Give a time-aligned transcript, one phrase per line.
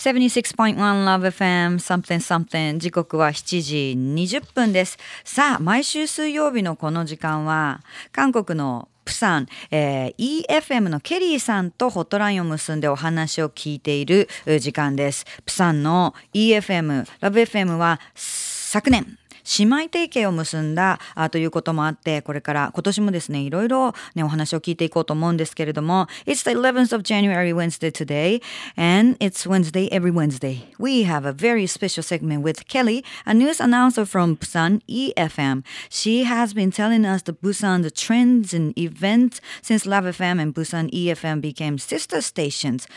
[0.00, 4.96] 76.1 Love FM something something 時刻は7時20分です。
[5.24, 14.26] さあ、毎週水曜日のこの時間は、韓国のプサン、えー、EFM のケリーさんとホットラインを結んでお話を聞いている
[14.58, 15.26] 時間です。
[15.44, 19.18] プサンの EFM、ラブ FM は昨年、
[19.57, 28.41] 姉妹提携を結んだあということもあってこれから今年もですねいろいろねお話を聞いていこうと思うんですけれども It's the 11th of January Wednesday today
[28.75, 33.61] and it's Wednesday every Wednesday we have a very special segment with Kelly a news
[33.61, 39.41] announcer from Busan EFM she has been telling us the Busan the trends and events
[39.61, 42.87] since Love FM and Busan EFM became sister stations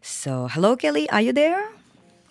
[0.00, 1.68] so hello Kelly are you there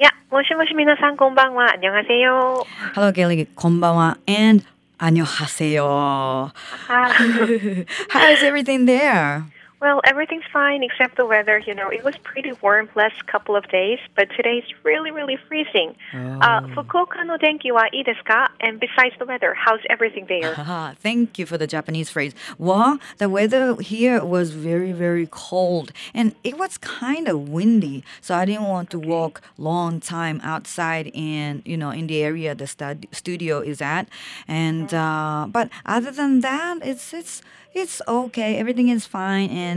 [0.01, 1.73] や、もしもし皆さんこんばんは。
[1.73, 2.65] 안녕하세 요。
[2.95, 3.47] Hello, Kelly.
[3.55, 4.17] こんばんは。
[4.27, 4.63] And
[4.99, 6.51] 안녕하세 요.
[6.87, 9.43] How is everything there?
[9.82, 11.58] Well, everything's fine except the weather.
[11.58, 15.36] You know, it was pretty warm last couple of days, but today it's really, really
[15.48, 15.96] freezing.
[16.14, 16.38] Uh, oh.
[16.40, 18.48] Uh, Fukuoka no denki wa ii desu ka?
[18.60, 20.54] And besides the weather, how's everything there?
[21.02, 22.32] Thank you for the Japanese phrase.
[22.58, 28.36] Well, the weather here was very, very cold, and it was kind of windy, so
[28.36, 32.68] I didn't want to walk long time outside in, you know, in the area the
[32.68, 34.08] stud- studio is at.
[34.46, 34.94] And mm.
[34.94, 37.42] uh, but other than that, it's it's
[37.74, 38.56] it's okay.
[38.56, 39.48] Everything is fine.
[39.50, 39.71] And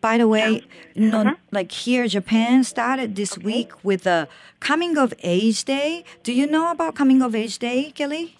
[0.00, 0.64] by the way,
[0.94, 1.42] you know, mm-hmm.
[1.52, 3.44] like here, Japan started this okay.
[3.44, 4.28] week with a
[4.58, 6.04] coming of age day.
[6.22, 8.36] Do you know about coming of age day, Kelly?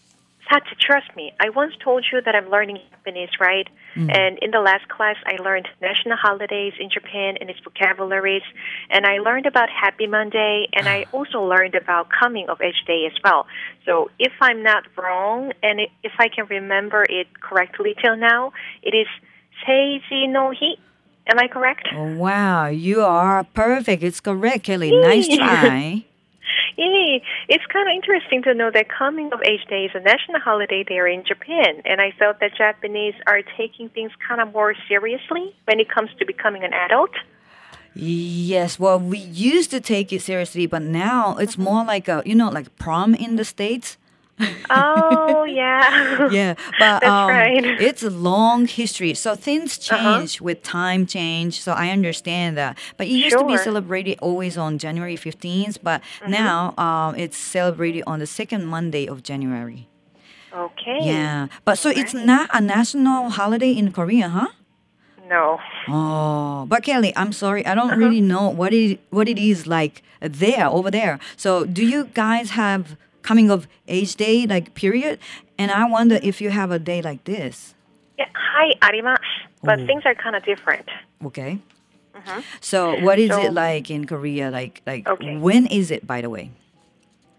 [0.58, 1.32] to trust me.
[1.38, 3.69] I once told you that I'm learning Japanese, right?
[3.94, 4.10] Mm.
[4.16, 8.42] And in the last class, I learned national holidays in Japan and its vocabularies.
[8.91, 13.06] And I learned about Happy Monday, and I also learned about Coming of Age Day
[13.06, 13.47] as well.
[13.86, 18.94] So if I'm not wrong, and if I can remember it correctly till now, it
[18.94, 19.06] is
[19.66, 20.77] Seijin no Hi.
[21.27, 21.89] Am I correct?
[21.94, 24.03] Oh, wow, you are perfect.
[24.03, 24.91] It's correct, Kelly.
[24.91, 26.05] Nice try.
[26.77, 30.41] Yeah, it's kind of interesting to know that Coming of Age Day is a national
[30.41, 34.75] holiday there in Japan, and I felt that Japanese are taking things kind of more
[34.88, 37.10] seriously when it comes to becoming an adult.
[37.94, 42.34] Yes, well, we used to take it seriously, but now it's more like a, you
[42.34, 43.98] know, like prom in the States
[44.71, 46.28] oh yeah.
[46.31, 47.65] yeah, but um, right.
[47.65, 49.15] it's a long history.
[49.15, 50.21] So things uh-huh.
[50.21, 50.45] change uh-huh.
[50.45, 51.61] with time change.
[51.61, 52.78] So I understand that.
[52.97, 53.41] But it used sure.
[53.41, 56.31] to be celebrated always on January 15th, but mm-hmm.
[56.33, 59.89] now um, it's celebrated on the second Monday of January.
[60.53, 60.99] Okay.
[61.03, 61.99] Yeah, but so right.
[61.99, 64.49] it's not a national holiday in Korea, huh?
[65.28, 65.61] No.
[65.87, 68.01] Oh, but Kelly, I'm sorry, I don't uh-huh.
[68.01, 71.21] really know what it what it is like there over there.
[71.37, 75.19] So, do you guys have coming of age day like period
[75.58, 77.75] and i wonder if you have a day like this
[78.19, 79.19] yeah hi arimasu
[79.62, 79.86] but Ooh.
[79.86, 80.88] things are kind of different
[81.25, 81.59] okay
[82.14, 82.41] mm-hmm.
[82.60, 85.36] so what is so, it like in korea like like okay.
[85.36, 86.50] when is it by the way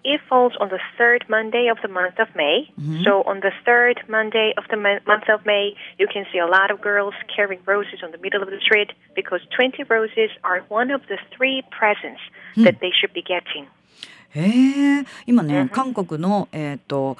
[0.04, 2.70] it falls on the third Monday of the month of May.
[2.80, 3.04] Mm-hmm.
[3.04, 6.72] So on the third Monday of the month of May, you can see a lot
[6.72, 10.92] of girls carrying roses on the middle of the street because 20 roses are one
[10.92, 12.22] of the three presents
[12.56, 12.64] hmm.
[12.64, 13.68] that they should be getting.
[14.34, 15.06] へえ。
[15.26, 17.18] 今ね、韓国の、えーと、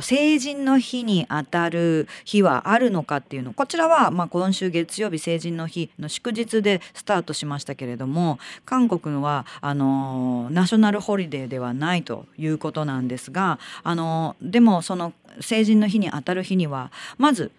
[0.00, 17.50] 成人の日にあたる日はあるのかっていうのこちらは、まあ、今週月曜日成人の日の祝日でスタートしましたけれども韓国はあのナショナルホリデーではないということなんですがあのでもその成人の日にあたる日にはまず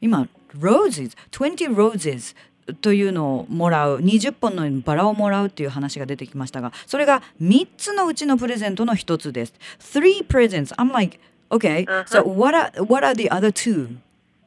[0.00, 0.28] 今
[0.58, 2.34] roses 20 roses
[2.80, 9.54] というのをもらう20本のバラをもらうっていう話が出てきましたがそれが3つのうちのプレゼントの1つです。
[9.78, 10.74] Three presents.
[10.76, 11.18] I'm like,
[11.50, 12.04] okay, uh-huh.
[12.06, 13.96] so what are, what are the other two?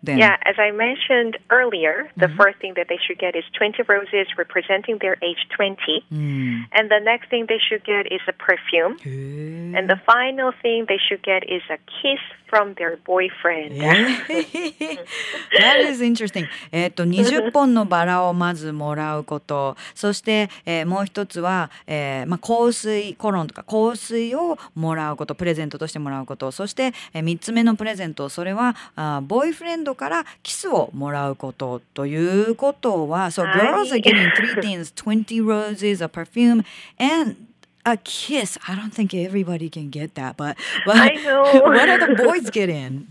[0.04, 0.18] Then.
[0.18, 2.36] Yeah, as I mentioned earlier, the mm-hmm.
[2.36, 5.78] first thing that they should get is 20 roses representing their age 20.
[6.12, 6.66] Mm.
[6.74, 8.98] And the next thing they should get is a perfume.
[9.76, 12.20] And the final thing they should get is a kiss
[12.54, 13.82] from their boyfriend.
[15.58, 16.48] That is interesting.
[16.72, 32.17] えっと20本のバラをまずもらうこと、そして、えー、もう一つは、えー、まあ香水コロンとか香水をもらうこと、プレゼントとしてもらうこと、そして、えー、3つ目のプレゼント、それはあボーイフレンドからキスをもらうこととい
[32.51, 36.65] うことは、so girls are getting three things, 20 roses, a perfume,
[36.99, 37.37] and
[37.85, 38.59] a kiss.
[38.69, 41.43] I don't think everybody can get that, but, but I know.
[41.63, 43.09] what are the boys getting?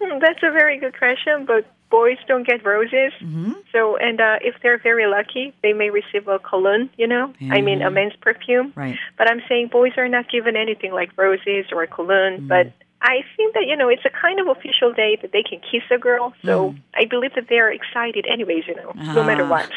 [0.01, 3.11] Hmm, that's a very good question, but boys don't get roses.
[3.21, 3.53] Mm-hmm.
[3.71, 7.61] So, and uh, if they're very lucky, they may receive a cologne, you know, I
[7.61, 8.73] mean, a men's perfume.
[8.75, 8.97] Right.
[9.17, 12.47] But I'm saying boys are not given anything like roses or cologne, mm.
[12.47, 12.71] but
[13.06, 15.84] I think that you know it's a kind of official day that they can kiss
[15.92, 16.32] a girl.
[16.42, 18.64] So I believe that they're excited anyways.
[18.66, 19.68] You know, no matter what.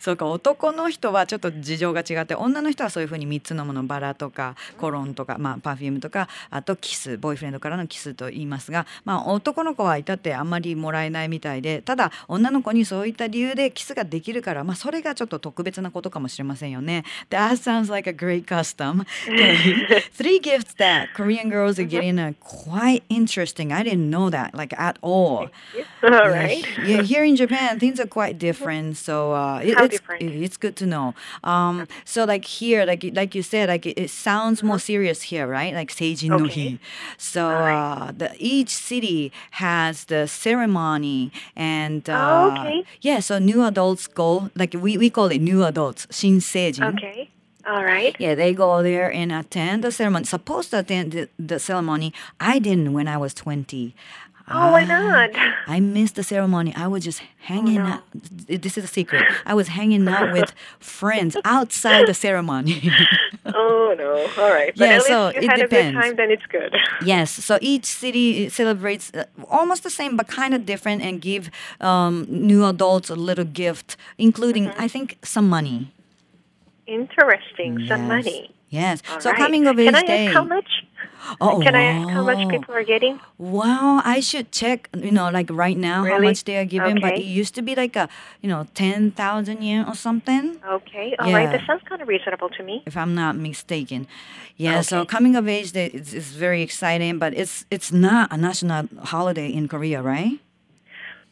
[0.00, 17.04] そうか男の人はちょっと事情が違って女の人はそういうふうに3つのものバラとかコロンとか、まあ、パフュームとかあとキスボーイフレンドからのキスと言いますが、まあ、男の子はいたってあんまりもらえないみたいでただ女の子にそういった理由でキスができるから、まあ、それがちょっと特別なことかもしれませんよね。
[17.30, 19.04] That sounds like a great custom.
[20.16, 23.72] Three gifts that Korean girls are getting are quite interesting.
[23.72, 25.50] I didn't know that like at all.
[26.02, 26.66] All Yeah, right.
[26.80, 28.96] Yeah, here in Japan, things are quite different.
[28.96, 30.26] So uh, it, How it's different?
[30.42, 31.14] it's good to know.
[31.44, 35.46] Um, so like here, like like you said, like it, it sounds more serious here,
[35.46, 35.74] right?
[35.74, 36.76] Like Seijin no Okay.
[36.86, 36.86] Hi.
[37.18, 42.84] So uh, the each city has the ceremony and uh, Oh, okay.
[43.00, 43.20] yeah.
[43.20, 47.00] So new adults go like we, we call it new adults, shin shinseijin.
[47.00, 47.32] Okay.
[47.70, 48.14] All right.
[48.18, 50.24] Yeah, they go there and attend the ceremony.
[50.24, 52.12] Supposed to attend the, the ceremony.
[52.52, 53.94] I didn't when I was twenty.
[54.52, 55.30] Oh, why Ah, not?
[55.68, 56.74] I missed the ceremony.
[56.74, 57.84] I was just hanging no.
[57.92, 58.02] out.
[58.64, 59.22] This is a secret.
[59.46, 60.50] I was hanging out with
[60.80, 62.76] friends outside the ceremony.
[63.52, 64.10] Oh no.
[64.42, 64.72] All right.
[64.76, 65.98] But Yeah, at least so it depends.
[66.00, 66.14] time.
[66.16, 66.72] Then it's good.
[67.04, 67.30] yes.
[67.30, 71.50] So each city celebrates uh, almost the same, but kind of different, and give
[71.80, 74.82] um, new adults a little gift, including Mm-hmm.
[74.84, 75.90] I think some money.
[76.90, 77.86] Interesting.
[77.86, 78.50] Some money.
[78.68, 79.02] Yes.
[79.10, 79.38] All so right.
[79.38, 80.26] coming of age Can I day.
[80.26, 80.70] ask how much?
[81.40, 83.20] Oh, Can I ask how much people are getting?
[83.36, 87.12] Wow, I should check, you know, like right now how much they are giving, but
[87.18, 88.08] it used to be like a,
[88.40, 91.14] you know, 10,000 yen or something, Okay.
[91.18, 91.42] All right.
[91.42, 91.52] Yeah.
[91.52, 92.82] That sounds kind of reasonable to me.
[92.86, 94.06] if I'm not mistaken.
[94.56, 98.36] Yeah, so coming of age day is, is very exciting, but it's it's not a
[98.36, 100.38] national holiday in Korea, right?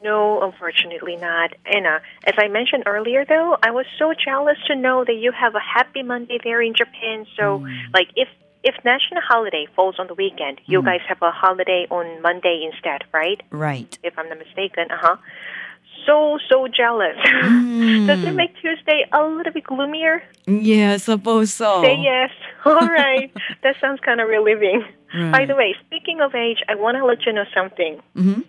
[0.02, 1.54] No, unfortunately not.
[1.66, 5.32] Anna, uh, as I mentioned earlier, though, I was so jealous to know that you
[5.32, 7.26] have a Happy Monday there in Japan.
[7.36, 7.66] So, hmm.
[7.92, 8.28] like, if
[8.64, 10.86] if national holiday falls on the weekend, you hmm.
[10.86, 13.40] guys have a holiday on Monday instead, right?
[13.50, 13.98] Right.
[14.02, 14.90] If I'm not mistaken.
[14.90, 15.16] Uh huh.
[16.06, 17.16] So so jealous.
[17.24, 18.36] Does it hmm.
[18.36, 20.22] make Tuesday a little bit gloomier?
[20.46, 21.82] Yeah, I suppose so.
[21.82, 22.30] Say yes.
[22.64, 23.32] All right.
[23.62, 24.84] that sounds kind of relieving.
[25.32, 27.98] By the way, speaking of age, I want to let you know something.
[28.14, 28.42] Mm-hmm.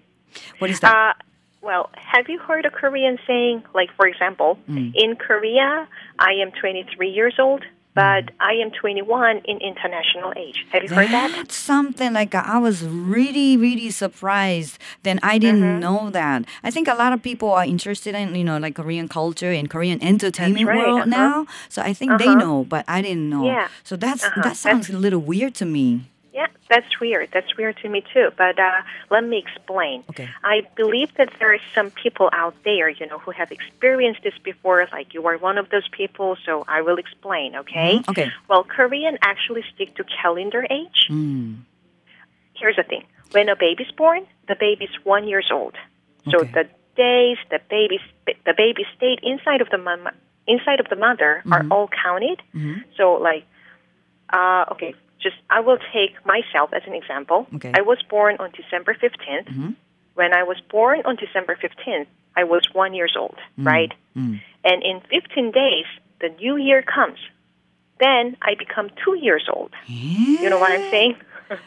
[0.59, 0.93] What is that?
[0.93, 1.23] Uh,
[1.61, 7.09] well, have you heard a Korean saying, like, for example, in Korea, I am 23
[7.09, 7.63] years old,
[7.95, 10.65] but I am 21 in international age.
[10.71, 11.31] Have you heard that?
[11.35, 14.77] That's something like I was really, really surprised.
[15.03, 15.79] Then I didn't Mm-hmm.
[15.81, 16.45] know that.
[16.63, 19.69] I think a lot of people are interested in you know like Korean culture and
[19.69, 21.09] Korean entertainment right, world uh-huh.
[21.23, 21.45] now.
[21.67, 22.35] So I think they Uh-huh.
[22.45, 23.45] know, but I didn't know.
[23.47, 23.67] Yeah.
[23.83, 24.41] So that's Uh-huh.
[24.45, 25.87] that sounds a little weird to me.
[26.39, 27.27] Yeah, that's weird.
[27.35, 28.27] That's weird to me too.
[28.37, 28.81] But uh,
[29.11, 29.97] let me explain.
[30.11, 30.29] Okay.
[30.41, 34.37] I believe that there are some people out there, you know, who have experienced this
[34.51, 34.87] before.
[34.97, 37.47] Like you are one of those people, so I will explain.
[37.63, 37.97] Okay.
[37.97, 38.27] Mhm, okay.
[38.49, 40.99] Well, Korean actually stick to calendar age.
[41.09, 41.49] Mm.
[42.59, 43.03] Here's the thing:
[43.35, 45.75] when a baby's born, the baby's one years old.
[46.31, 46.51] So Okay.
[46.57, 46.63] the
[46.95, 47.97] days the baby
[48.49, 50.07] the baby stayed inside of the mom
[50.47, 51.71] inside of the mother are Mm-hmm.
[51.73, 52.39] all counted.
[52.97, 53.43] So like,
[54.39, 57.47] uh, okay, just I will take myself as an example.
[57.55, 57.71] Okay.
[57.75, 59.47] I was born on December 15th.
[59.47, 59.75] Mhm.
[60.15, 63.93] When I was born on December 15th, I was one years old, right?
[64.17, 64.41] Mm.
[64.63, 65.85] And in 15 days,
[66.19, 67.19] the new year comes.
[67.99, 69.71] Then I become two years old.
[70.41, 71.15] You know what I'm saying?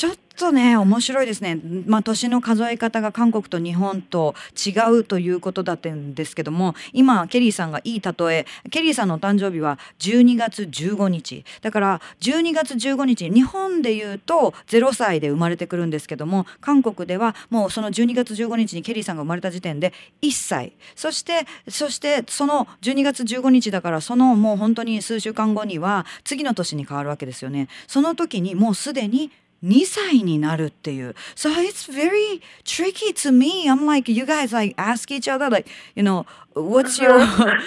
[0.00, 4.70] ちょっとね面白いですね、まあ、年の数え方が韓国と日本と違
[5.00, 8.46] うということだったんですけども今ケリーさんがいい例え。
[8.70, 11.44] ケリーさんのお誕生日は12月15日。
[11.60, 19.92] だから12月15日日本でいうと0歳で生まれてくるんですけども韓国ではもうその12月15日にケリーさんが生まれた時点で
[20.22, 20.72] 1歳。
[20.96, 27.68] そしてそしてその12月15日だからそのもう本当に数週間後には次の年に変わるわけですよね。
[27.86, 29.30] その時にもうすでに
[29.63, 31.15] 2歳になるっていう。
[31.35, 33.67] So it's very tricky to me.
[33.67, 37.19] I'm like, you guys like ask each other like, you know, what's your,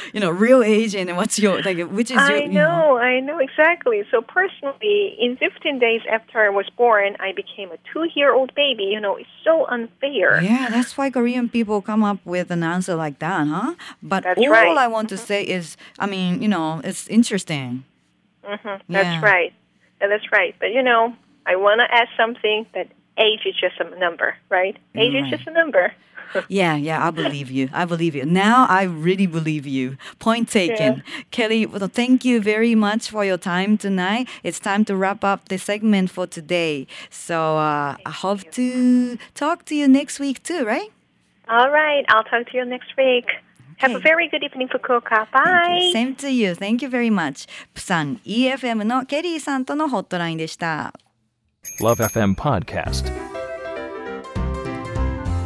[0.12, 2.68] you know, real age and what's your, like, which is your, I you know.
[2.68, 4.02] know, I know exactly.
[4.12, 8.84] So personally, in 15 days after I was born, I became a two-year-old baby.
[8.84, 10.40] You know, it's so unfair.
[10.40, 13.74] Yeah, that's why Korean people come up with an answer like that, huh?
[14.02, 14.78] But That's all right.
[14.78, 17.84] I want to say is, I mean, you know, it's interesting.
[18.44, 18.78] hmm Yeah.
[18.88, 19.52] That's right.
[20.00, 20.54] Yeah, that's right.
[20.60, 21.14] But you know,
[21.46, 24.76] I want to add something that age is just a number, right?
[24.94, 25.24] Age Right.
[25.24, 25.92] is just a number.
[26.48, 27.70] Yeah, yeah, I believe you.
[27.72, 28.26] I believe you.
[28.26, 29.96] Now I really believe you.
[30.18, 31.02] Point taken.
[31.30, 34.28] Kelly, well, thank you very much for your time tonight.
[34.42, 36.86] It's time to wrap up the segment for today.
[37.08, 40.90] So uh, I hope to talk to you next week too, right?
[41.48, 42.04] All right.
[42.10, 43.24] I'll talk to you next week.
[43.78, 44.02] Have a Okay.
[44.02, 45.30] very good evening, Fukuoka.
[45.32, 45.90] Bye.
[45.94, 46.54] Same to you.
[46.54, 47.48] Thank you very much.
[47.72, 50.92] プサン EFM のケリーさんとのホットラインでした。
[51.79, 53.09] Love FM Podcast.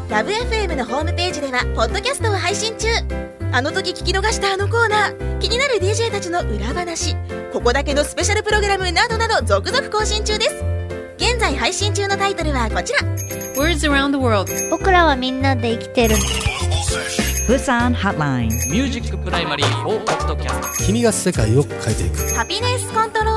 [0.09, 2.87] ラブ f m のホームページではポッドキャストを配信中。
[3.51, 5.39] あの時聞き逃したあのコーナー。
[5.39, 7.15] 気になる DJ たちの裏話。
[7.53, 10.55] ここだけのスペシャルプログラムなどなど続々更新中です。
[11.17, 12.99] 現在配信中のタイトルはこちら。
[13.55, 14.51] Words around the world.
[14.71, 16.15] 僕らはみんなで生きてる。
[17.45, 22.17] プサンハッラインミュージックプライマリー4ポッドキャスト君が世界を変えていく。
[22.35, 23.36] ハピネスコントロ